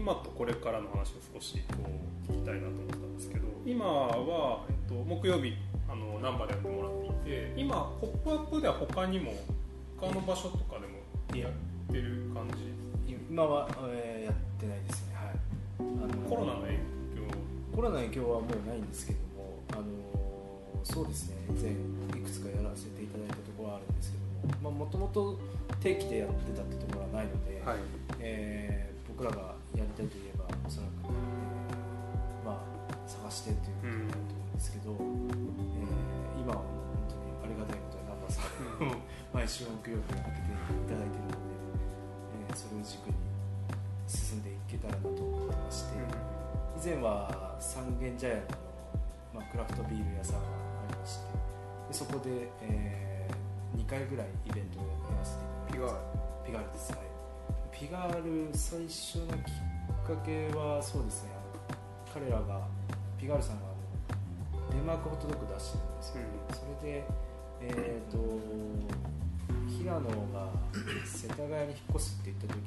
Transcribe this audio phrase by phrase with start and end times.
[0.00, 1.74] 今とこれからの話を少しこ
[2.30, 5.52] う聞きたいなと思ったんですけど今は、えっと、木曜日
[5.90, 9.34] あのナンバーでやってもらっていて今「ポップアップでは他にも
[10.00, 11.04] 他の場所とかでも
[11.36, 11.52] やっ
[11.92, 12.72] てる感じ？
[13.28, 15.36] 今は、えー、やってないですねはい。
[15.78, 16.80] あのコロナの影響？
[17.76, 19.82] コロナの影響はもうないんですけどもあの
[20.82, 25.38] そうですね以前いくつかやらせていただいたところはあるんですけどももともと
[25.82, 27.78] 定期でやってたってところはないので、はい、
[28.18, 38.50] えー、僕らがやりたいといえばおそらく、えー、まあ探してっていうことだと思うんですけど、うん、えー、今はもう本当にありがたいことにナンバーさん。
[39.32, 41.50] 毎週木曜日開けていただいているので、
[42.48, 43.14] えー、それを軸に
[44.08, 48.42] 進んでいけたらなと思ってまして、うん、以前は三軒茶屋の、
[49.34, 51.24] まあ、クラフトビール屋さんがありまして
[51.88, 55.44] でそこで、えー、2回ぐらいイベントをやらせて
[55.76, 56.92] いただきましたピガールです。
[56.92, 57.09] はい
[57.80, 59.54] ピガール最初のきっ
[60.06, 61.30] かけはそうですね。
[62.12, 62.60] 彼らが
[63.18, 63.72] ピガールさんが
[64.70, 67.04] デンマークホットドッグ出してるんですよ、うん、それで
[67.62, 68.20] えっ、ー、と
[69.72, 70.52] 平野が
[71.06, 72.60] 世田谷に引っ越すって言った時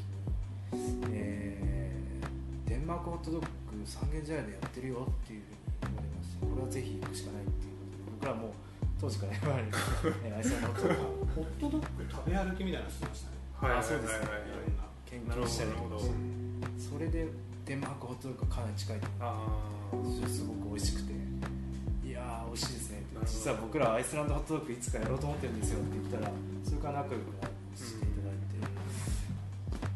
[0.81, 3.47] に、えー、デンマークホットドッグ
[3.85, 7.77] 三軒茶屋でやってるよっていうふうに言われましてこれはぜひ行くしかないっていう
[8.17, 8.49] ことで僕らも
[8.97, 9.77] 当時から言われて、
[10.25, 14.27] えー、愛さんのホットドッグ食べ歩きみたいなのしてましたねはい、そうですね、
[15.13, 15.81] 研究したりとか
[16.77, 17.27] それで
[17.65, 18.99] デンマークホットドッグがかなり近い
[20.27, 21.13] すごく美味しくて。
[22.03, 26.31] いや美味しいですね実は僕らアイスランドホットドッグいつかやろうと思ってるんですよって言ったら
[26.63, 27.33] それから仲良く
[27.73, 28.37] していただい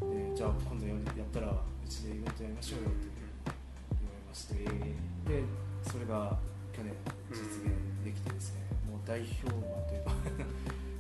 [0.02, 0.98] て、うん、じゃあ今度やっ
[1.32, 3.06] たらうちでイベントやりましょうよって
[4.02, 4.56] 言われまして。
[5.30, 5.44] で
[5.92, 6.40] それが
[6.74, 6.94] 去年
[7.30, 10.12] 実現できてですね、もう大評判というか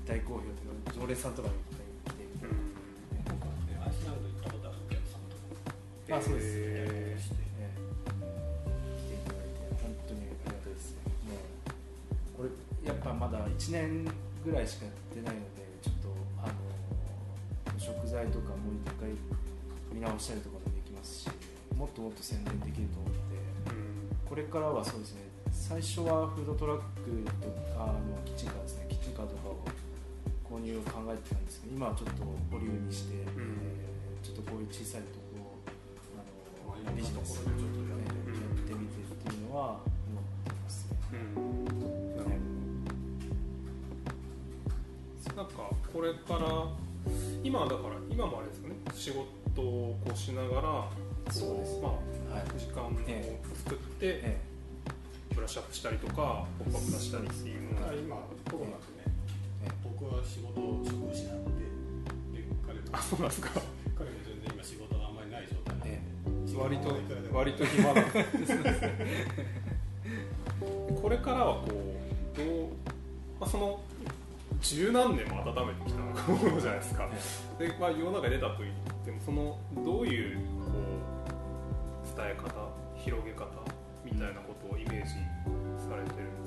[0.05, 1.53] 大好評というか常連さんとかも
[6.09, 14.07] あそうです、えー、来ていただいて本当にありがたいですねもうこれやっぱまだ1年
[14.45, 16.07] ぐらいしかやってないのでちょっと
[16.39, 16.55] あの
[17.75, 19.11] 食材とかもう一回
[19.91, 21.29] 見直したりとかもできますし
[21.75, 29.59] もっともっと宣伝できると思って、うん、これからはそうですね最初はフードトラックとかのキッチンカーですねキッチンカーとかを
[30.47, 35.26] 購入を考えてたんですけど今はちょっと保留にして、うん、えー、ちょっとこういう小さいとこ
[36.97, 40.97] ビジネスをちょっとやってみてっていうのは思ってますね。
[45.35, 45.53] なんか
[45.93, 46.67] これから
[47.43, 50.89] 今だから今もあれですかね仕事をこうしながら
[51.31, 51.79] そうです。
[51.79, 52.89] まあ、はい、時間を
[53.63, 54.41] 作って、ええ、
[55.35, 58.15] ブラッシュアップしたりとかポップアップ出したりっていうのが今
[58.49, 58.77] コロナでね、
[59.65, 60.55] ええ、僕は仕事
[60.89, 61.61] 職失って
[62.33, 63.76] で彼あそうなんですか
[66.67, 66.93] 割と
[67.33, 68.03] 割と暇な。
[71.01, 72.47] これからはこうどう、
[73.39, 73.79] まあ、その
[74.59, 77.09] 十何年も温めてきたものじゃないですか。
[77.57, 78.73] で、まあ、世の中に出たといっ
[79.05, 80.43] てもそのどういうこ
[82.13, 82.51] う伝え方
[82.97, 83.47] 広げ方
[84.03, 85.13] みたいなことをイメージ
[85.87, 86.46] されてるんで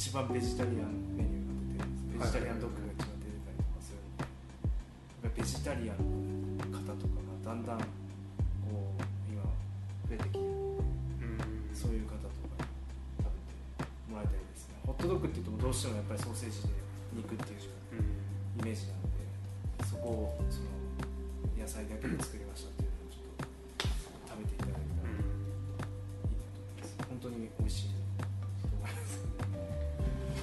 [0.00, 7.84] 一番ベジタリアンメニューが出てベジタリアンドッグが一番出てたりとかするのでベジタリアンの方とかがだんだん
[8.64, 10.40] こう今増えてきて
[11.76, 16.72] そういう方とか食べてもらいたいですねホットドッグって言ってもどうしてもやっぱりソーセージで
[17.20, 17.68] 肉っていう
[18.56, 20.80] イメージなのでそこをその
[21.60, 25.92] 野菜だけで作りましたっていうのをちょっと食べていただけたらいいなと思
[26.72, 27.84] います本当に美味しい。
[27.84, 27.99] と思います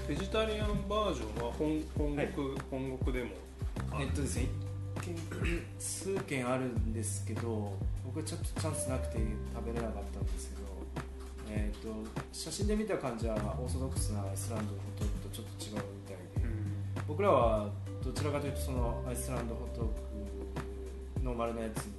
[0.07, 2.31] ベジタリアンバージョンは本本国、はい、
[2.71, 3.29] 本国でも。
[3.99, 4.47] えっとですね
[5.77, 7.73] 数件あるんですけど
[8.05, 9.19] 僕はちょっとチャンスなくて
[9.53, 10.61] 食べれなかったんですけど、
[11.49, 11.89] えーと、
[12.33, 17.69] 写真で見た感じはオーソドックスなアイスランドのほとんどとちょっと違うみたいで、うん、僕らは
[18.03, 19.93] どどちらかというとそのアイスランドホットドッグ
[21.23, 21.93] ノーマルなやつに、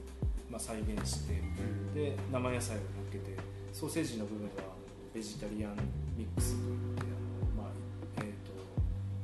[0.50, 1.34] まあ、再現して、
[1.94, 3.36] で生野菜を乗っけて
[3.72, 4.78] ソーセージの部分は
[5.14, 5.76] ベジタリアン
[6.16, 6.87] ミックスといっ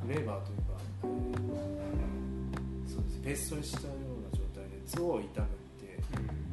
[0.09, 3.19] レーバーというか、えーそうです。
[3.25, 5.27] ペーストにしたような状態でツを炒め
[5.81, 5.99] て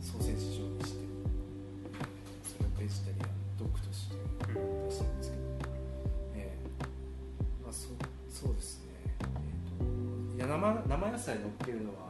[0.02, 1.00] ソーセージ状にして
[2.48, 5.44] それをベジタリアンドッグとして出してるんですけど、
[6.36, 7.90] えーまあ、そ
[8.32, 9.88] そうですね、えー、
[10.32, 12.10] といや生生野菜乗っけるのは、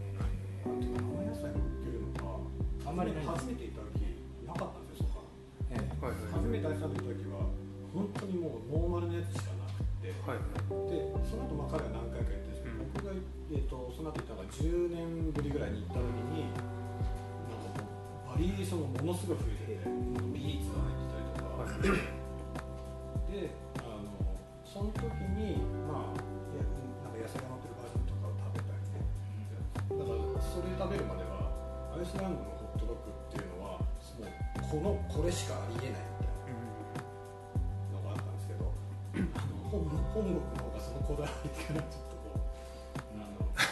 [0.00, 3.26] えー生野菜乗っけるのがあんまりない。
[3.26, 4.06] 初めて行った時
[4.46, 5.06] なかったんですよ
[6.32, 7.50] 初めてアイスランド行った時は
[7.92, 9.50] 本当にもうノーマルなやつしか
[10.06, 10.38] て、はい。
[10.38, 16.46] でその後まあ彼は何回か行ってるんですけど、僕が、えー、とその後行ったのが10年ぶりぐらいに行った時に
[17.50, 17.90] なんかも
[18.30, 19.90] うバリエーションがものすごい増えてて
[20.30, 21.66] ビーツが入ってたりとか、
[23.26, 23.50] で
[23.82, 24.14] あの
[24.62, 25.02] その時
[25.34, 25.58] に
[25.90, 26.22] まあ
[26.54, 26.62] いや
[27.02, 29.02] なんか野菜が乗ってるバージョンとかを食べたりね。
[29.90, 31.50] だからそれ食べるまでは
[31.98, 34.30] アイスランドのホットドッグっていうのはもう
[34.62, 36.25] このこれしかありえない
[40.16, 42.40] 本本国の方がそのこだわりっていうのはちょっとこ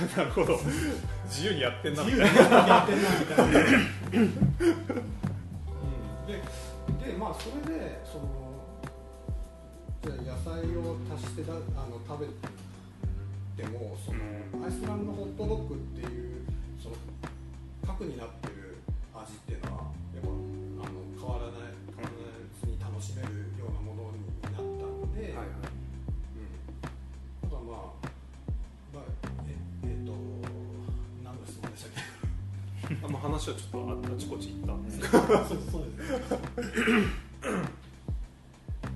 [0.05, 0.61] うなるほど
[1.25, 2.05] 自由にやってんな。
[2.05, 3.49] 自由にやってんなみたいな、
[4.12, 4.35] うん、
[6.26, 6.37] で
[7.00, 8.29] でまあそれでその
[10.05, 11.56] じゃあ野菜を足してだあ
[11.88, 12.26] の食べ
[13.62, 14.20] てもその
[14.67, 16.44] アイスランドホットドッグっていう
[16.82, 16.96] その
[17.87, 18.76] 核になってる
[19.14, 20.32] 味っていうのはやっぱあ
[20.93, 22.29] の変わらない変わら
[22.61, 25.74] ずに楽しめるようなものになったので、はいはい
[27.67, 27.77] まあ、
[28.95, 29.05] まあ、
[29.47, 30.13] ええっと
[31.25, 31.93] 何の質問でしたっ
[32.89, 32.97] け？
[33.07, 34.91] あまあ話はちょっとああちこち行ったんで。
[34.91, 35.85] すけそうそうですね。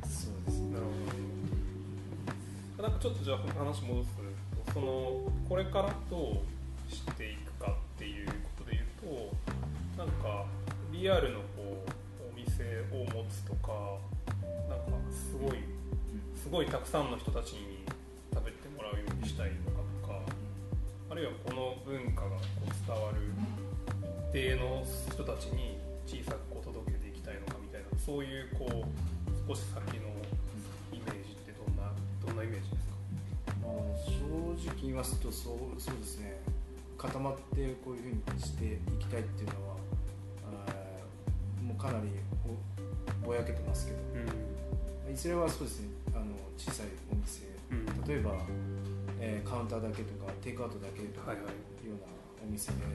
[0.05, 0.75] そうですね。
[0.75, 0.91] どなるほ
[2.77, 2.83] ど。
[2.83, 4.11] なんかちょっとじゃあ話戻す
[4.67, 6.43] とそのこれからど
[6.89, 8.33] うしていくかっていうこ
[8.65, 9.15] とで言う
[9.97, 10.45] となんか
[10.93, 12.63] リアルのこうお店
[12.93, 13.73] を持つとか
[14.69, 15.59] なんかすごい
[16.37, 17.79] すごいたくさんの人たちに
[18.89, 20.21] らうようにしたいのかとか
[21.11, 23.21] あるいはこの文化がこう伝わる
[24.31, 25.77] 一定の人たちに
[26.07, 28.89] 小さくこう届けていきたいのかみたいなそういうこう
[29.49, 30.09] 少し先の
[30.93, 31.93] イメージってどんな
[32.25, 32.97] どんなイメージですか？
[33.61, 36.41] まあ、正直言いますとそうそうですね。
[36.97, 39.77] 固まってこういうふうにしていきたいっていうのは
[41.63, 42.09] もうかなり
[43.23, 43.99] ぼぼやけてますけど。
[45.11, 46.27] いずれはそうですねあの
[46.59, 47.58] 小さいお店うん
[48.09, 48.33] 例えば、
[49.21, 51.45] えーカウンターだけとかテイクアウトだけとかはいうよ
[51.93, 52.07] うな
[52.43, 52.91] お店でやっ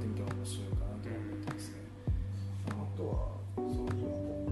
[0.00, 1.74] てみても面白いかなとは思ってますね。
[2.68, 4.47] あとはその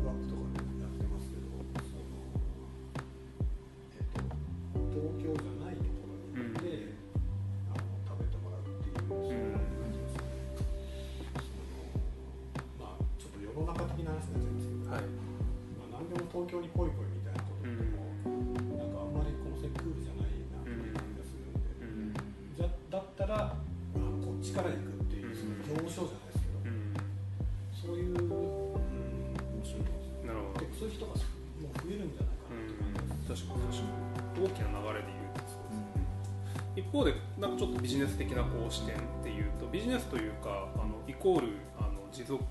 [37.57, 42.45] ちょっとビジネス的なこう視点っていうとビジネスというかあのイコールあの持続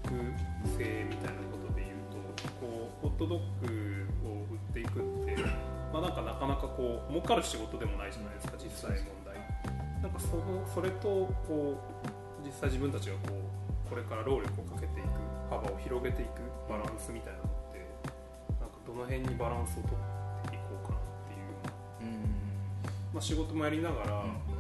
[0.78, 2.18] 性みたいなことで言うと
[2.60, 5.38] こうホットドッグを売っていくって、
[5.94, 9.38] まあ、なんかなかなかこう儲かる仕事でもないじゃないですか実際問題。
[10.02, 11.78] なんかそのそれとこ
[12.42, 13.34] う実際自分たちがこ
[13.86, 15.10] うこれから労力をかけていく
[15.50, 17.86] 幅を広げていくバランスみたいなのって
[18.58, 21.76] なんかどの辺にバランスを取っていこうかなっていうような
[23.14, 24.55] まあ、仕事もやりながら、あの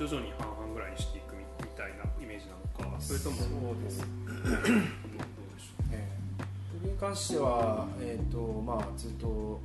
[0.00, 6.08] 徐々に半々ぐらいにしていくみみたいなイメージなのかそれともそうですどうでしょえ
[6.40, 9.60] え僕に関しては、えーとまあ、ずっと、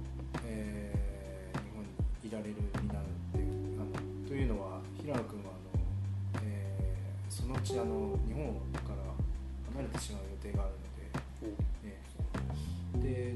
[0.46, 3.48] えー日本にいられる身なので
[3.80, 8.44] あのというのは平野君はあの、えーそのうちあの日本
[8.84, 9.16] から
[9.72, 10.78] 離れてしまう予定があるの
[11.40, 11.48] で。
[11.48, 11.64] う。
[11.86, 11.96] え
[13.00, 13.32] え。
[13.32, 13.36] で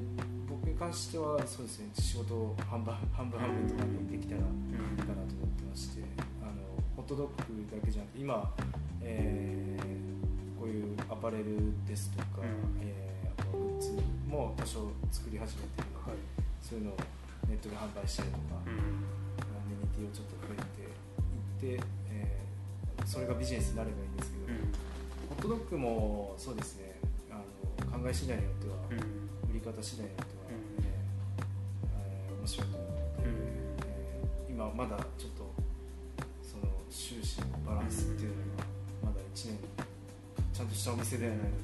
[0.50, 6.04] 僕に関してはそうですね仕事を半分半分半分とかにできたらいいかなと思ってまして
[6.44, 6.59] あの
[7.00, 8.52] ホットドッグだけじゃなくて今、
[9.02, 12.84] えーこういうアパレルですとか、うん。
[12.84, 13.96] えーあとはグッズ
[14.28, 16.20] も多少作り始めてるので、はい。
[16.60, 16.98] そういうのを
[17.48, 18.76] ネットで販売したりとか、うん。
[18.76, 20.60] アメニティをちょっと増え
[21.64, 24.60] ていって、えーそれがビジネスになればいいんですけど、
[25.30, 27.00] ホットドッグもそうですね
[27.32, 27.40] あ
[27.88, 29.50] の考え次第によっては、うん。
[29.50, 30.84] 売り方次第によっては、うん。
[30.84, 31.00] えー
[31.96, 33.36] えー面白いと思うので、うん。
[33.88, 35.39] えー今今まだちょっと
[37.92, 38.64] スっていうのが
[39.04, 39.58] まだ1年
[40.54, 41.58] ちゃんとしたお店ではないので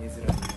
[0.00, 0.51] 見えづらい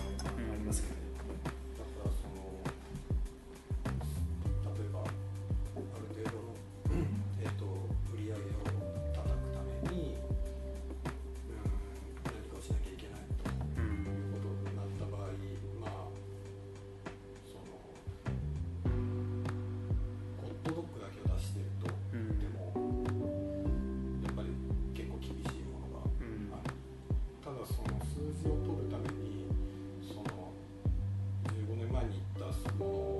[32.78, 33.15] 言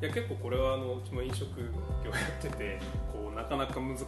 [0.00, 1.60] いや結構これはあのうちも飲食
[2.02, 2.78] 業やってて
[3.12, 4.06] こうなかなか難しい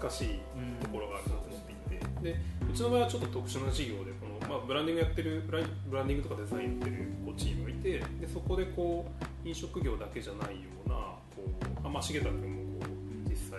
[0.80, 1.82] ところがあるなと思っていて。
[2.22, 2.36] で
[2.70, 5.60] うちの場合はちょっと特殊な事業でこの、まあ、ブランディングやってるブラ
[6.04, 9.04] ンディングとかデザインやってるこうチームがいてでそこでこ
[9.44, 11.44] う飲食業だけじゃないようなこ
[11.84, 12.86] う、まあ、重田君もこ
[13.26, 13.58] う実際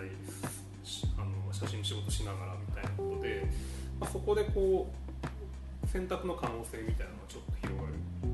[1.16, 3.46] あの写真の仕事しながらみたいなことで、
[4.00, 8.33] まあ、そこでこう選択の可能性みたいなのがちょっと広がる。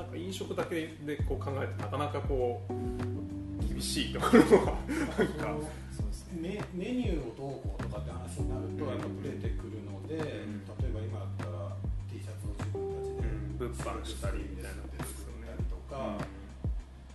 [0.00, 5.52] なんか飲食だけでこう考えてなかなかこう厳しいところはなんか。
[5.92, 6.64] そうですね。
[6.72, 10.64] メメニューをどうこうとかって話になるとやっぱブレてくるので、ん。
[10.64, 11.76] 例えば今だったら
[12.08, 16.16] T シャツを自分たちでうん物販したりみたいなことですよねとか、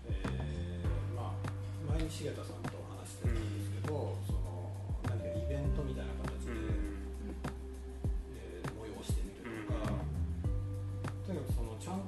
[0.05, 0.85] えー
[1.17, 4.69] まあ、前に重田さんと話してたんですけど、その
[5.09, 6.13] 何かイベントみたいな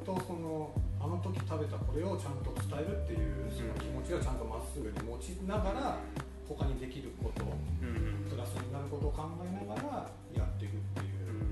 [0.07, 0.71] とその
[1.03, 5.99] あの時食べたこれをちゃんと伝えるっていうその気持ちをちゃんとまっすぐに持ちながら
[6.47, 8.23] 他にできることうん。
[8.31, 11.43] プラスになることを考えながらやっていくっていう。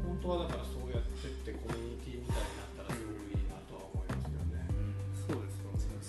[0.00, 4.64] 本当はだからそうやってってコミュニティみたいになったらすごくいいなとは思いますよね。
[5.28, 6.00] そうですよね。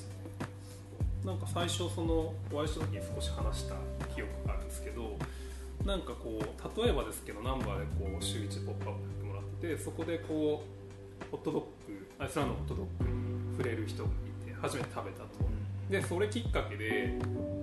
[1.28, 3.76] なんか最初そのお会いした時に少し話した
[4.16, 5.20] 記憶があるんですけど
[5.84, 10.81] なんかこう例えばですけどナンバーでこう週1ポップアップやってもらってそこでこう
[11.30, 15.28] ホットドッグアイスランドのホットドッグに触れる人がいて初めて食べたと
[15.90, 17.14] でそれきっかけで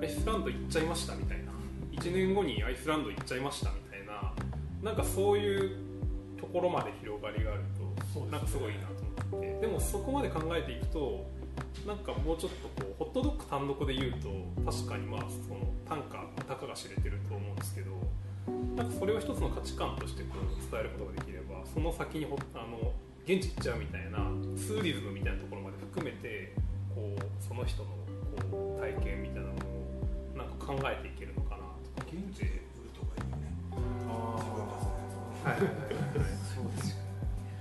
[0.00, 1.58] アイスランド行っちゃいましたみたいな。
[1.92, 4.32] 1年後にアイスランド行っちゃいましたみたいな。
[4.82, 5.76] なんかそういう
[6.38, 8.30] ところまで広がりがあるとね。
[8.30, 9.60] なんかすごいなと思って。
[9.60, 11.26] でもそこまで考えていくと
[11.86, 17.90] なんかもうちょっとこうホットドッグ単独で言うと確かにまあその単価たかが知れてると思うんですけど
[18.76, 22.92] なんかそれを一つの価値観としてこう伝えることができればその先にほあの
[23.28, 24.24] 現地行っちゃうみたいな
[24.56, 26.54] ツーリズムみたいなところまで含めて
[26.94, 27.90] こうその人の
[28.50, 29.92] こう体験みたいなのを
[30.32, 33.52] なんか考えていけるのかなとか現地で売るとかいいよね。
[34.08, 36.24] あ自分たちのやつをはいはいはい。
[36.24, 36.96] はいそうです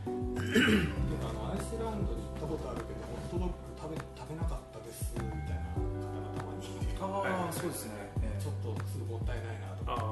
[0.08, 5.84] アイスランドに行ったことあるけどホットドッグ食べ食べなかったですみたいな方
[6.24, 10.08] がたまにああそうですね、ええっとすぐもったいないなとあか。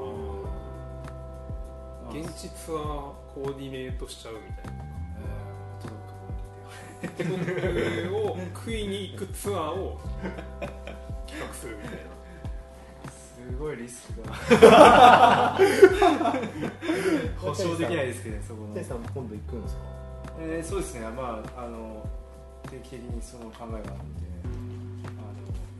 [2.11, 2.79] あ現地ツアー
[3.33, 4.83] コーディネートしちゃうみたいな
[7.17, 9.99] えーホットドッグコーディネートホットドッグを食いに行くツアーを。
[11.27, 11.99] 企画するみたいな。
[13.11, 14.33] すごいリスクが
[17.37, 18.73] 保証できないですけどねそこの。
[18.73, 19.81] テイさんも今度行くんですか？
[20.39, 21.01] えーそうですね。
[21.09, 22.07] まああの
[22.63, 23.95] 定期的にその考えがあってあの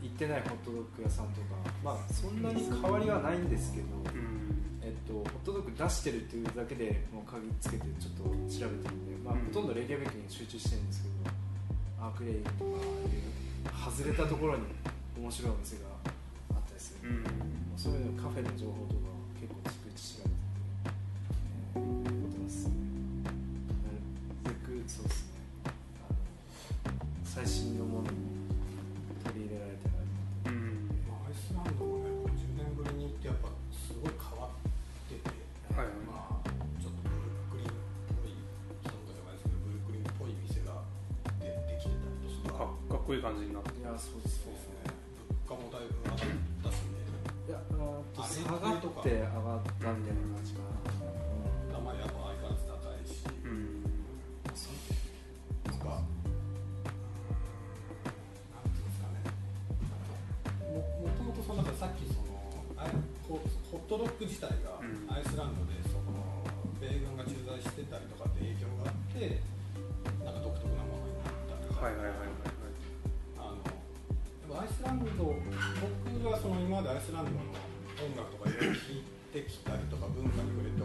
[0.02, 1.46] 行ってないホットドッグ屋さんとか
[1.82, 3.86] まあそんなに変わりはないんですけど、
[4.86, 9.40] えっと、ホットドッグ出してるっていうだけでもう鍵つけてちょっと調べてるんで、まあ、うん。
[9.50, 13.26] ほとんどレギュベックに集中してるんですけどアークレイとかいう
[13.74, 14.62] 外れたところに
[15.18, 15.90] 面白いお店が
[16.54, 17.74] あったりするんで、うん。
[17.74, 19.10] そういうのカフェの情報とか
[19.42, 20.62] 結構逐一調べてて、
[21.74, 22.70] えーやってます。
[22.70, 22.78] ね
[24.46, 25.42] なるべくそうですね。
[25.66, 26.22] あの
[27.26, 28.54] 最新のものに
[29.26, 30.14] 取り入れられたらな
[30.46, 30.86] とうん。
[31.10, 32.05] まあ、アイスランドもね10年ぶりに行ってやっ
[43.06, 44.90] 感じになっていやそうですそうですね
[45.46, 47.06] 物価もだいぶ上がったしね
[47.46, 50.66] いやあ下がって上がったみたいな感じか
[51.70, 53.86] な、まあやっぱ相変わらず高いし、うん。
[53.86, 56.10] なんか、なん
[58.74, 59.22] ていうんですかね、
[60.66, 62.34] ももともとそのなんかさっきその
[62.74, 62.90] あい
[63.28, 63.38] ホ
[63.70, 65.06] ホットドッグ自体がうん。
[65.06, 66.42] アイスランドでその
[66.82, 69.38] 米軍が駐在してたりとかって影響があって、
[70.26, 71.86] なんか独特なものになったとか。
[71.86, 72.35] はいはいはい
[76.96, 77.36] アイスランドの
[78.08, 80.80] 音楽とかいろいろ聴いてきたりとか文化に触れて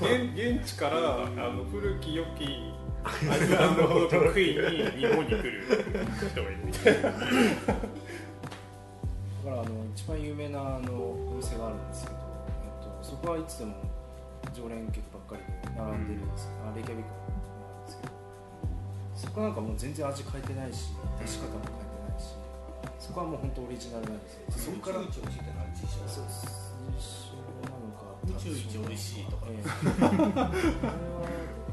[0.00, 5.62] 現現地からあの古き良きアイスランドホットクイーンに日本に来る
[6.30, 7.16] 人がいるみたいなだか
[9.44, 13.74] らあの一番有名なあのお店があるんですけど、えっと、そこはいつでも
[14.54, 17.14] 常連客ばっかりで並んでるんです、あレキャビックな
[17.82, 18.12] んですけど
[19.14, 20.88] そこなんかもう全然味変えてないし
[21.20, 22.26] 出し方も変えてないし
[22.98, 24.72] そこはもう本当オリジナルなんですよ。
[24.72, 26.63] そこからそう自称なのか
[28.26, 29.46] 宇宙一美味しいとか。
[29.48, 29.62] ええ。
[29.64, 30.50] あれは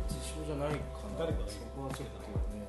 [0.07, 0.75] 自称じゃないか
[1.17, 1.19] な。
[1.19, 2.21] 誰かがそこはちょっと
[2.55, 2.67] ね。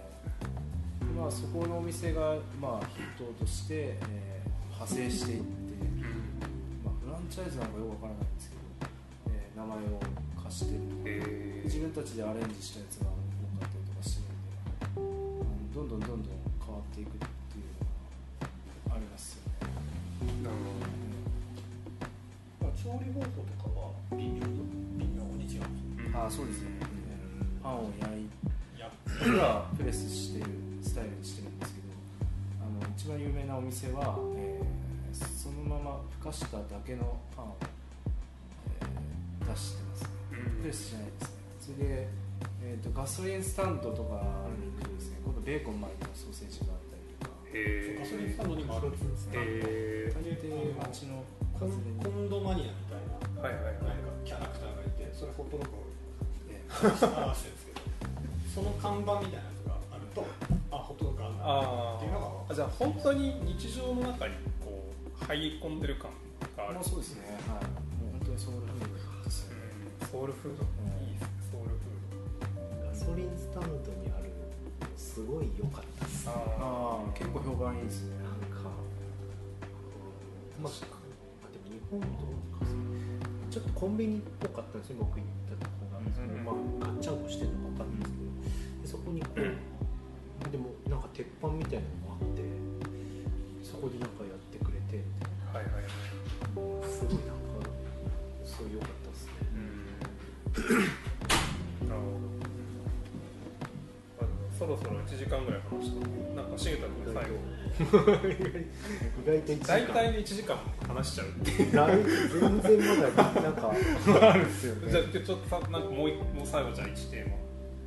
[1.18, 3.74] まあそこのお店がまあ筆頭として、
[4.08, 5.46] えー派生していって、
[6.84, 8.62] まあ、フランチャイズなんかよくわからないんですけど、
[9.30, 10.00] えー名前を
[10.42, 11.62] 貸してるえ。
[11.64, 13.14] 自分たちでアレンジしたやつが多
[13.62, 16.34] かったりとかしてるんで、うんどんどんどんどん
[16.66, 17.26] 変わっていくって
[22.92, 24.60] 調理方法とかは微妙に
[24.98, 25.62] 微妙に違う
[26.12, 26.68] ほどああそうですね、
[27.62, 28.28] パンを焼いい
[28.78, 28.90] や
[29.24, 30.50] 僕らプレスしてる
[30.82, 31.86] スタイルにしてるんですけど
[32.60, 37.56] あの一番有名なお店は、えーそのままふかしただけのパンを、
[38.80, 40.08] えー出してますね。
[40.32, 40.62] うん。
[40.62, 41.36] プレスしないですね。
[41.60, 42.08] それで、
[42.64, 45.18] えー、とガソリンスタンドとかに行くとですね。
[45.22, 47.34] 今度ベーコン巻いたソーセージがあったりとか。
[47.52, 49.32] へガソリンスタンドにもあるんですね。
[49.36, 51.24] え大抵街の
[51.60, 52.81] コンドマニア
[53.42, 53.74] はいはいはい。
[54.24, 55.82] キャラクターがいてそれホットドッグを
[56.48, 57.80] え表してるんですけど
[58.54, 60.24] その看板みたいなやつがあると
[60.70, 64.86] あホットドッグあるんだあっていうのが分かあじゃあ本当に日常の中にこ
[65.20, 66.10] う入り込んでる感
[66.56, 66.78] がある。
[66.82, 67.26] そうですね。
[67.50, 67.64] はい。
[67.98, 69.58] もう本当にソウルフードですよね、
[70.00, 71.26] うんソウルフードうんいいです。
[71.26, 71.98] ねソウルフー
[72.86, 78.16] ガソリンスタンドにあるのすごい良かったですドああ結構評判いいですね。
[78.22, 78.70] なんか
[80.62, 80.72] まあ、
[81.42, 82.10] あでも日本どう
[82.58, 82.66] か
[83.52, 88.32] ちょっとコンビニっぽかったんですね僕行ったとこが、うんまあ、ガッチャンコしてるのか分かんないですけど。
[88.80, 92.40] でそこにこう、でもなんか鉄板みたいなのもあって
[93.60, 95.04] そこでなんかやってくれて
[95.52, 95.84] はいはいはい。
[95.84, 97.68] なすごいなんか
[98.40, 99.41] すごい良かったですね
[104.72, 106.00] ろそろ1時間ぐらい話した。
[106.34, 107.30] なんか重田君最後。
[107.82, 109.66] 意外と1時間。
[109.66, 110.56] 大体1時間
[110.88, 111.72] 話しちゃうっていう。
[111.72, 113.72] だい全然まだなんか。
[114.28, 114.74] あるんですよ。
[114.76, 117.36] ねじゃあちょっとさなんかもう一もう最後じゃあ1テーマ。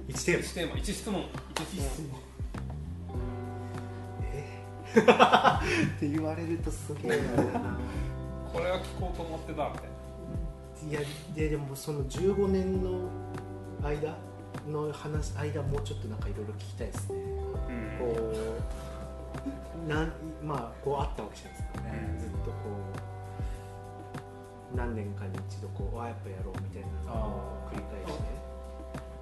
[0.09, 1.21] 1テーマ？1テーマ1質問。
[1.23, 2.19] 1質問。
[4.33, 5.01] えー？
[5.97, 7.17] って言われるとすげえな。
[8.53, 9.95] これは聞こうと思ってたみたいな。
[10.87, 10.99] いや
[11.35, 13.09] ででもその15年の
[13.83, 14.15] 間？
[14.67, 17.15] の話間もうちょっとなんかいろいろ聞きたいですね。
[17.19, 18.13] うん。
[18.15, 18.33] こ
[19.85, 20.11] うなん
[20.43, 22.19] まあこうあったわけじゃないですかね、うん。
[22.19, 22.53] ずっとこ
[24.73, 28.35] う何年かに一度こうあやっぱやろうみたいなのを繰り返して。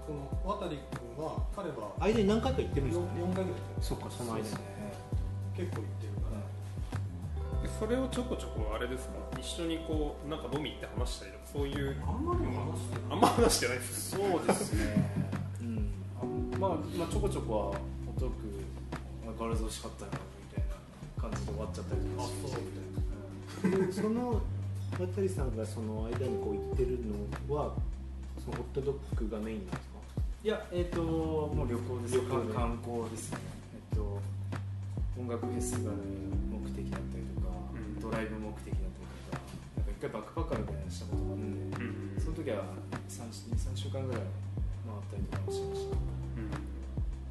[0.04, 0.28] この
[0.60, 0.78] 渡君
[1.18, 2.90] は彼は間に何回か行ってるん。
[2.90, 4.58] ですよね4回ぐらいそうかその間にね
[5.56, 10.40] 結構行ってるから、でそれをちょこちょこあれですか一緒にこうなん。
[10.40, 12.26] か飲み行って話したりとかそういうあん。
[12.26, 13.22] まりも話してないあん。
[13.22, 15.23] ま話してないですそうですねうん。
[15.23, 15.23] あ
[16.64, 18.64] まあ、まあちょこちょこはおとく
[19.38, 20.80] ガールズ惜しかったなみたいな
[21.20, 23.86] 感じで終わっちゃったりとかしてあそう。
[23.86, 24.42] でその
[24.96, 27.76] 渡さんがその間にこう行ってるのは
[28.40, 30.00] そのホットドッグがメインなんですか？
[30.44, 32.16] いやえっ、ともう旅行です。
[32.16, 32.54] 旅行で。
[32.56, 33.40] 観光ですね。
[33.76, 34.24] えっ、と
[35.20, 36.00] 音楽フェスティバル
[36.48, 38.00] 目的だったりとか、うん。
[38.00, 39.44] ドライブ目的だったりとか
[39.84, 42.64] なんか回バックパッカーみたいなのしたことがあって、うん、その時は
[43.12, 44.22] 3, 3週間ぐらい
[44.88, 46.23] 回ったりとかもしました、うん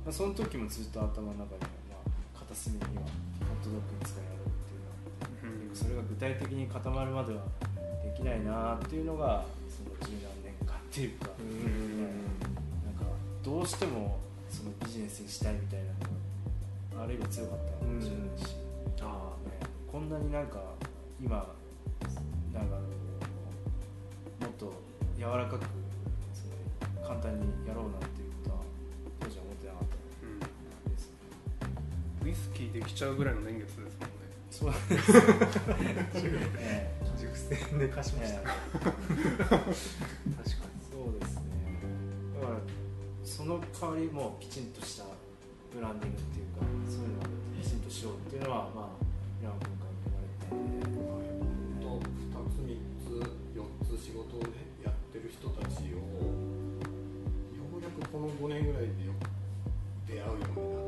[0.05, 7.43] まあ、その時もずっと頭の中には、まあ、片隅にはホットドッグに使いやろうっていうのがあって、うん、それが具体的に固まるまでは
[8.03, 12.03] できないなっていうのがその十何年間っていうか、うん、
[12.83, 13.07] なんか
[13.45, 14.19] どうしても
[14.51, 18.57] そのビジネスにしたいみたいなのがあるいは強かったかもしれないし、
[19.01, 19.59] あね、
[19.91, 20.59] こんなになんか
[21.23, 21.47] 今
[22.53, 24.73] なんかもっと
[25.17, 25.61] 柔らかく
[27.07, 28.12] 簡単にやろうなんて
[32.33, 34.25] イスキーできちゃうぐらいの年月ですもんね。
[34.51, 34.73] そう。
[34.89, 35.13] です
[36.59, 39.77] ええ熟成で貸しました、え確かに。
[40.89, 41.53] そうですね。
[42.41, 42.59] だから
[43.23, 45.05] その代わりもきちんとした
[45.75, 47.27] ブランディングっていうかそういうのを
[47.61, 49.69] きちんとしようっていうのはまあ今回
[50.49, 50.57] 言
[51.09, 51.37] われて、
[51.85, 53.21] まあ、2つ3つ
[53.57, 56.01] 4つ仕事をねやってる人たちをよ
[57.77, 59.13] うやくこの5年ぐらいでよ
[60.07, 60.82] 出会うようにな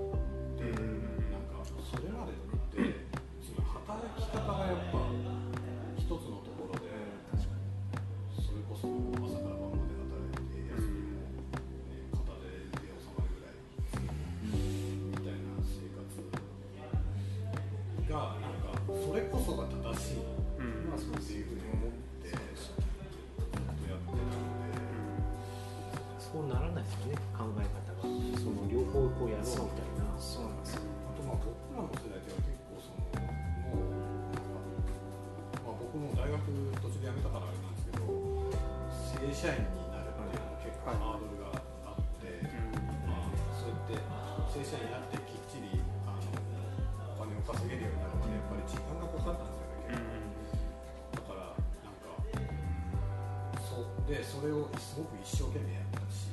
[54.45, 56.29] れをすごく一生懸命やったし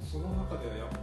[0.00, 1.01] その中ではやっぱ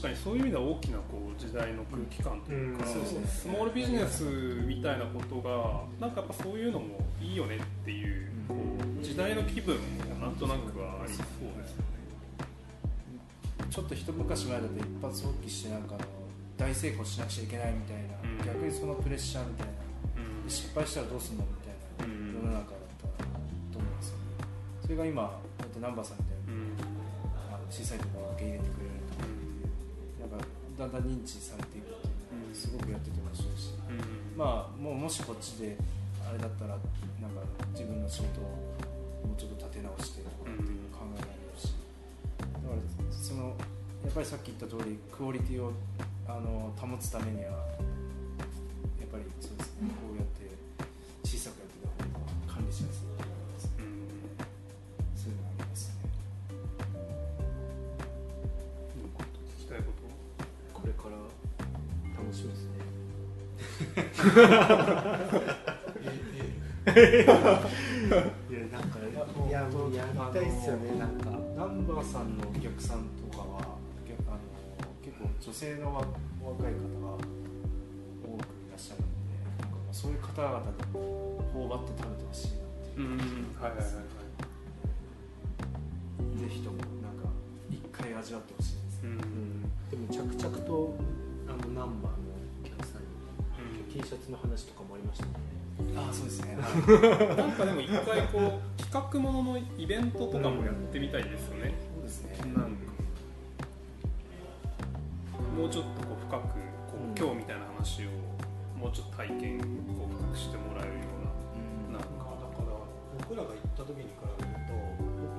[0.00, 4.24] 確かにそういう意味では大きなこう時代の空気感というか、スモールビジネス
[4.64, 9.80] みたいなことがなんかやっぱそういうのもいいよねっていうこう時代の気分も
[10.18, 11.26] なんとなくはありそう
[11.60, 11.90] ですよね。
[13.68, 15.96] ちょっと一昔前だと一発発揮してなんか
[16.56, 19.72] 大成功しなくちゃいけないみたいな、うん、逆にそのプレッシャーみたいな、
[20.44, 24.48] うん、失敗したらどうするのみたいな世の中だったと思うんですよね。
[24.80, 25.22] それが今
[25.58, 26.72] だって南波さんみたいに、
[27.52, 28.99] あの小さいところを受け入れてくれる
[30.80, 33.76] だんだん認知されていくっていうのはすごくやってて面白いし、
[34.34, 35.76] まあもうもしこっちで
[36.24, 36.70] あれだったら
[37.20, 37.44] なんか
[37.76, 38.44] 自分の仕事を
[39.28, 41.76] もうちょっと立て直してとかっていう考えられるし
[42.40, 43.52] だからその
[44.00, 45.72] やっぱりさっき言った通りクオリティを
[46.26, 47.50] あの保つためには
[48.96, 50.19] やっぱりそうですね、こう
[64.20, 64.22] い
[68.52, 68.98] やなんか
[69.48, 74.38] いやもうやりたいっすよねなんかナンバーさんのお客さんとかはあの
[75.02, 82.58] 結構女性の若い方が多くいらっしゃるのでなんかそういう方々で頬張って食べてほしいなっ
[82.94, 83.08] ていう、
[83.60, 84.20] はいはいはい
[86.40, 87.28] ぜひともなんか
[87.70, 90.94] 一回味わってほしいです、うん、でも着々と
[91.46, 92.29] あのナンバーの、
[93.90, 95.32] T シャツの話とかもありましたね。
[95.96, 102.36] あそうですね、 なんかでも一回こう企画もののイベントとかもやってみたいですよね、そうですね。
[102.54, 102.92] なんか
[105.56, 108.10] もうちょっとこう深くこう、今日みたいな話を
[108.78, 111.10] もうちょっと体験こう深くしてもらえるよ
[111.88, 112.30] うな,、なんか。
[112.38, 112.76] だから
[113.26, 114.76] 僕らが行った時に比べると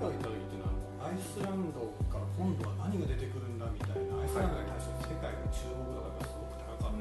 [0.02, 1.80] 僕らが行った時っていうのはアイスランド
[2.12, 6.31] から今度は何が出てくるんだみたいなアイスランドに対して世界の注目度が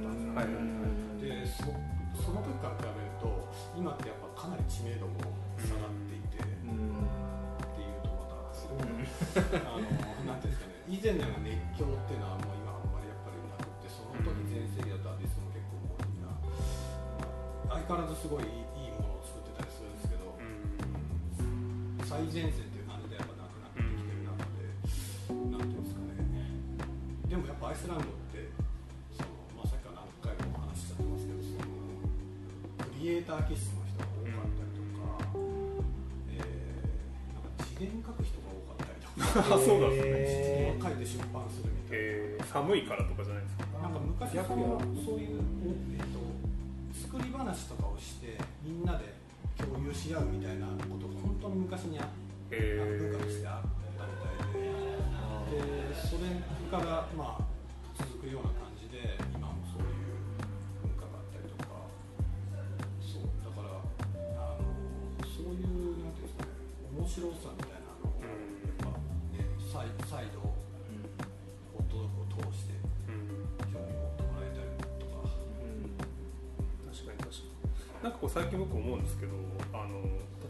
[0.01, 0.49] ったんですよ、はい、
[1.21, 1.69] でそ
[2.25, 3.29] その時から比べると
[3.77, 5.21] 今ってやっぱかなり知名度も
[5.61, 8.83] 下がっていて、っていうとまたすごい、
[9.63, 9.85] あの
[10.27, 12.61] なんていうんですかね以前の熱狂っていうのはもう
[17.91, 24.63] 変わらずすごいいいものを作ってたりするんですけど、うん、最前線っていう感じでやっぱなくなってきてる中で、
[25.27, 26.23] うん、なんていうんですかね
[27.27, 35.33] でもやっぱアイスランドーター気質の人が多かったりとか、
[36.29, 36.93] えー
[37.33, 40.11] なんか自伝書く人が多かったりとかあ そうなんですね。
[40.11, 42.05] へ自伝を書いて出版するみたいな。
[42.05, 42.45] えー。
[42.45, 43.65] 寒いからとかじゃないですか。
[43.81, 45.41] なんか昔そのそういう、
[45.97, 46.21] えー、と
[46.93, 49.15] 作り話とかをしてみんなで
[49.57, 52.07] 共有し合うみたいなことが本当に昔にあっ
[52.51, 53.11] て、へー。
[53.11, 53.80] 文化としてあった
[78.03, 79.33] なんかこう最近僕思うんですけど
[79.73, 80.01] あの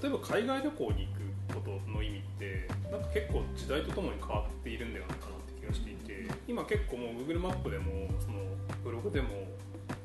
[0.00, 1.08] 例えば海外旅行に
[1.50, 8.38] 行くことの意味ってなんか結構時代とともに変わっているんではないかなって気がしていて今結構もう Google マップでもその
[8.84, 9.28] ブログでも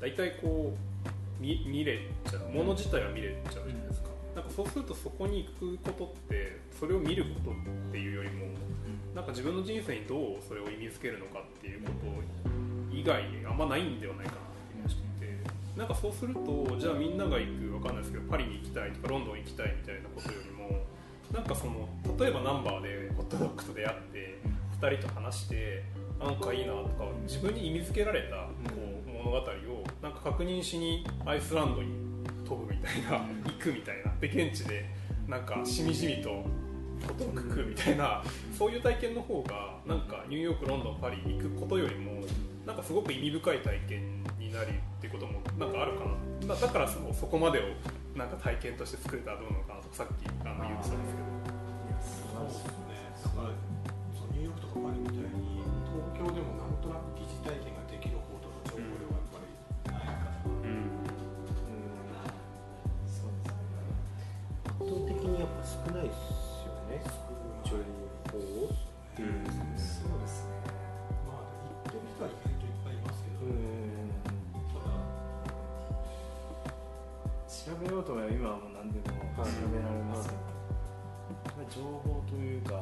[0.00, 7.54] 大体こう見見れちゃうもの自体は見れちゃうじゃないですか、なんかそうするとそこに行くことってそれを見ることっ
[7.92, 8.46] ていうよりも
[9.14, 14.45] なんか自分の人生にどうそれを意味づけるのかっていうこと以外あんまないんではないかな
[15.76, 20.82] なんかそうするとじゃあみんなが行くわかんないですけどパリに行きたいとかロンドン行きたいみたいなことよりも
[21.32, 24.38] なんかその例えばナンバーでホットドッグと出会って
[24.80, 25.84] 2人と話して
[26.18, 28.36] なんかいいなとか自分に意味づけられた
[28.70, 29.42] こう物語を
[30.02, 31.92] なんか確認しにアイスランドに
[32.48, 34.88] 飛ぶみたいな行くみたいなで現地で
[35.28, 36.44] なんかしみじみとホ
[37.08, 38.22] ットドッグ食うみたいな
[38.56, 42.22] そういう体験の方がなんかニューヨークロンドンパリ行くことよりも
[42.66, 46.54] なんかすごく意味深い体験になるっていうこともなんかあるかな。
[46.54, 47.62] だだからそのそこまでを
[48.18, 51.30] なんか体験として作れたらどうなのかなとかさっきあの言ってたんですけど。
[52.34, 52.74] そうですね。
[53.22, 53.54] だから
[54.18, 57.75] そうニューヨークとかパリみたいに東京でもなんとなく疑似体験
[81.76, 82.75] 情報というか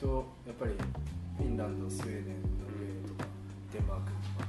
[0.00, 0.72] とやっぱり
[1.36, 3.28] フィンランドスウェーデンノルウェーとか
[3.72, 4.48] デンマークとか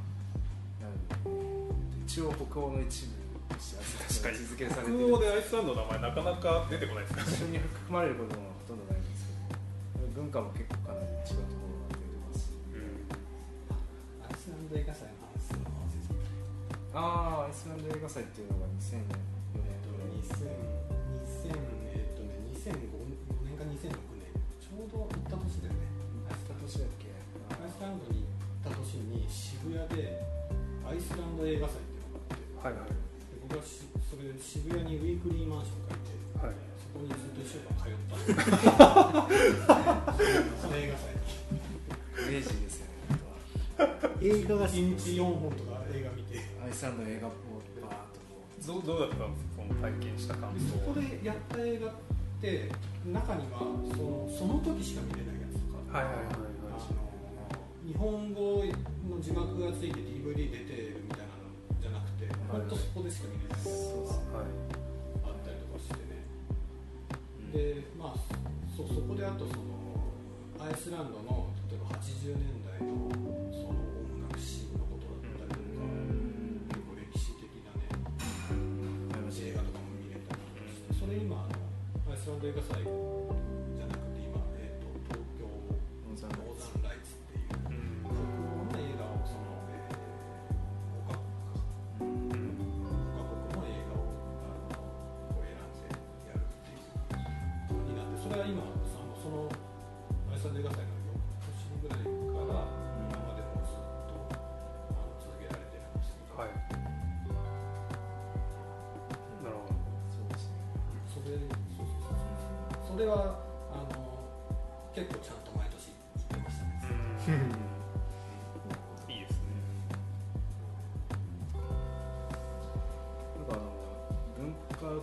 [0.80, 3.20] なので一応北欧の一部
[3.52, 3.84] として
[4.24, 4.40] 確かに。
[4.40, 7.52] 位置づけされて北欧でアイスランドの名前なかなか出てこないですね。
[7.52, 9.36] 一緒に含まれることもほとんどないんですけ
[10.00, 12.48] ど文化も結構かなり違うところが出てます。
[12.48, 12.56] し
[14.24, 16.16] アイスランド映画祭の話するの忘れて
[16.96, 19.04] たああアイスランド映画祭っていうのが2004
[19.68, 20.16] 年ぐらい。
[20.16, 21.60] に2000
[26.72, 27.12] 年だっけ
[27.52, 28.32] アイスランドに行
[28.64, 30.24] った年に渋谷で
[30.88, 38.16] アイスランド映画祭っていうのがあってはいはいで僕はしそれで渋谷にウィークリーマンションがいてはいそこにずっと1週間通った
[40.64, 41.12] その映画祭
[42.16, 42.88] クレイジーですよ。
[42.88, 47.32] ね本映画が1日4本とか映画見てアイスランドの映画を
[47.82, 50.80] バーッとこうどうどうだったんですかその体験した感で想。
[50.80, 51.92] そこでやった映画っ
[52.40, 52.72] て
[53.12, 56.51] 中にはそのその時しか見れないやつとか、はいはいはい
[59.82, 61.50] ついて DVD 出てるみたいなの
[61.82, 62.62] じゃなくてはい。
[62.62, 64.30] 本当そこでしか見れないやつそうですね。
[64.30, 64.46] はい。
[65.26, 66.22] あったりとかしてね。
[67.50, 68.22] でまあ
[68.78, 69.74] そそこであとその
[70.62, 73.10] アイスランドの例えば80年代の
[73.50, 73.82] その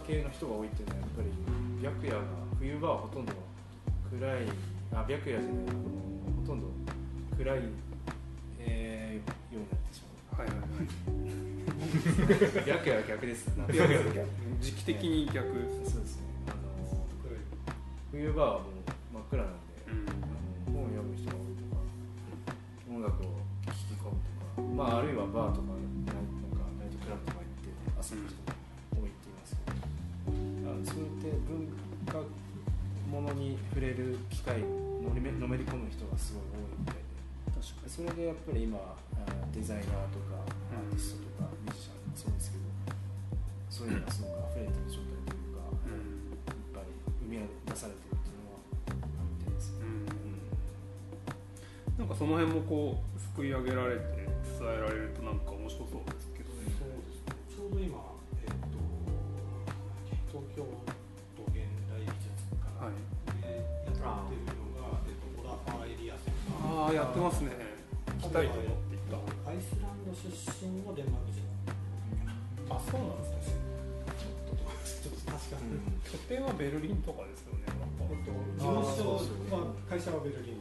[0.08, 1.28] 系の人が多いっていうのはやっぱり
[1.84, 2.22] 白夜が
[2.58, 3.32] 冬場はほとんど
[4.10, 4.48] 暗い
[4.94, 5.84] あ白夜じゃないあの
[6.40, 6.66] ほとんど
[7.36, 7.60] 暗い、
[8.58, 10.40] えー、ようになってしまう。
[10.40, 10.88] はいはいはい。
[12.72, 13.50] 白夜は逆です。
[13.50, 14.00] いやいや
[14.60, 15.46] 時期的に逆。
[15.84, 16.22] そうですね。
[16.46, 16.56] あの
[18.10, 18.62] 冬場はもう
[19.12, 19.67] 真っ暗なんで、
[36.18, 37.06] すごい多いみたいで。
[37.54, 38.96] 確かそれでやっぱり今あ
[39.54, 42.64] デザイナーとかアーティストとかミュージシャンもそうですけど
[43.70, 46.42] そういうのがすごく溢れてる状態というか、に、いっ
[46.74, 46.82] ぱい
[47.22, 48.58] 生み出されてるっていうのは
[48.90, 48.98] ある
[49.38, 49.86] みたいですね。
[49.86, 51.94] うん。
[51.94, 54.02] なんかその辺もこうすくい上げられて
[54.58, 56.66] 伝えられるとなんか面白そうですけどね。
[56.74, 57.30] そうですね。
[57.54, 58.02] ちょうど今、
[66.88, 67.52] ああやってますね。
[68.16, 71.44] 行きたいと思って行っアイスランド出身のデンマーク人。
[72.64, 73.60] たあそうなんですね。
[74.16, 77.68] ちょっとちょっと確かに、拠点はベルリンとかですよね
[78.56, 79.20] 事務所
[79.52, 80.57] は会社はベルリン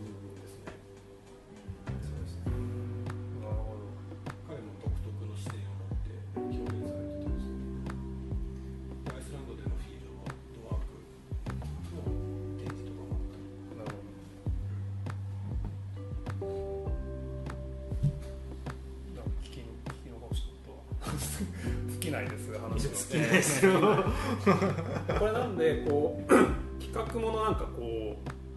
[25.20, 26.30] これなんでこう
[26.80, 27.86] 企画ものなんかこう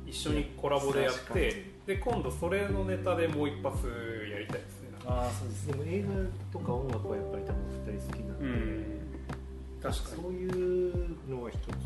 [0.08, 3.88] 一緒にコラボでやってで今度それのネタでもう一発
[4.30, 4.90] やりたいですね。
[5.06, 5.66] ああそうです。
[5.66, 6.08] でも映画
[6.52, 8.84] とか音楽はやっぱり多分二人好きなんで、うん。
[9.82, 10.22] 確かに。
[10.22, 10.52] そういう
[11.28, 11.80] のは一つやり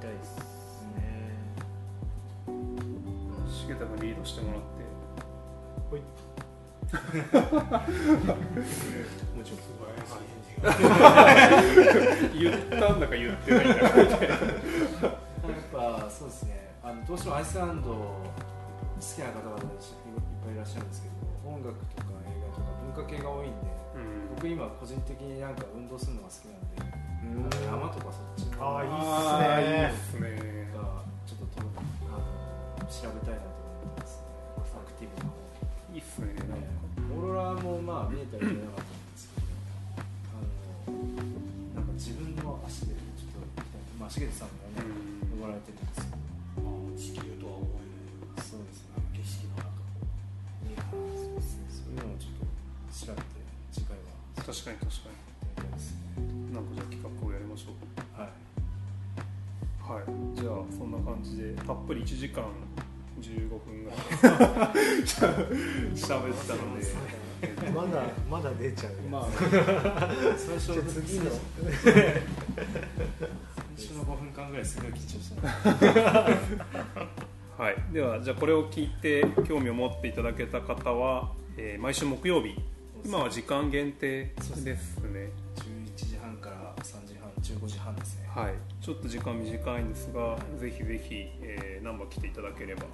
[0.00, 0.38] たいです
[0.96, 1.38] ね。
[3.68, 4.66] 重田がリードしてもらって。
[5.90, 6.00] ほい
[9.38, 11.14] もちろん素晴らしい返事が
[12.34, 14.42] 言ったんだか言ってないんだかみたいなやっ
[15.72, 16.74] ぱそうですね。
[16.82, 18.18] あのどうしてもアイスランド好
[18.98, 19.64] きな方々いっ
[20.42, 21.14] ぱいいらっしゃるんですけど
[21.46, 23.70] 音楽とか映画とか文化系が多いんで
[24.34, 30.70] 僕今個人的になんか運動するのが好きなんで、なんか山とかそっちのあーいいあーいいっですね。
[30.74, 31.62] がちょっとと
[32.10, 33.54] あの調べたいなと
[33.86, 34.26] 思ってますね
[34.58, 35.38] アクティブな方。
[35.94, 36.34] いいっすね
[37.10, 38.87] オーロラもまあ見えたり見えなかった
[41.98, 44.48] 自分の足でちょっと行きたいまあ重田さん。
[44.48, 44.86] もね、
[45.34, 45.82] 登られてるん。
[45.82, 46.14] ですけど
[46.94, 49.82] 地球とは思えないそうですね景色の中
[50.62, 52.46] いやそうですねそういうのをちょっと
[52.94, 53.26] 調べて
[53.72, 55.18] 次回は確かに確かや
[55.58, 56.64] りたいですねになん。
[56.64, 57.82] かじゃあ企画をやりましょう
[58.14, 58.30] はい
[59.82, 60.90] はいじゃあそん。
[60.94, 62.44] な感じでたっぷり1時間
[63.20, 63.98] 15分ぐらい。
[65.94, 66.86] 喋ったので。
[67.72, 69.28] まだまだ出ちゃうまあ。
[70.36, 71.30] 最初じゃあ次の。
[71.30, 71.42] 最
[73.76, 75.48] 初の5分間ぐらいすごい緊張した。
[77.62, 82.54] はい、ではじゃあこれを聞いて興味を持っていただけた方は、えー毎週木曜日。
[83.04, 85.30] 今は時間限定ですね。
[85.56, 88.28] 11時半から3時半15時半ですね。
[88.34, 88.54] はい。
[88.80, 92.84] ちょっと時間短いんですがぜひぜひ、えー、ナンバー来ていただければ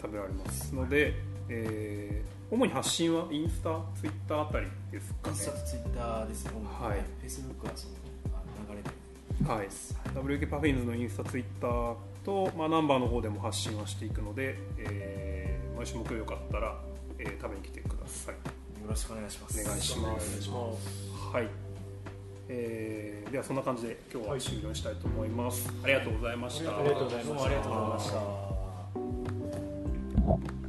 [0.00, 1.14] 食べられますので、
[1.48, 5.36] えー主に発信はインスタツイッターあたりですかね。
[5.36, 7.00] インスタとツイッターですねはい。
[7.00, 7.94] フェイスブックはその
[8.70, 9.66] 流れではい、
[10.14, 16.78] WK パフィーンズのインスタ、ツイッターと、まあ、ナンバーの方でも発信はしていくので、えー毎週木曜よかったら、
[17.18, 18.34] えー食べに来てください。
[18.34, 18.40] よ
[18.88, 19.60] ろしくお願いします。
[19.60, 20.20] お願いしま
[20.78, 21.34] す。
[21.34, 21.48] はい、
[22.48, 25.68] えーではそんな感じで今日は終了にしたいと思います。
[25.82, 26.78] ありがとうございました。
[26.78, 27.44] ありがとうございました。
[27.44, 29.75] ありがとうございました
[30.26, 30.65] Thank you.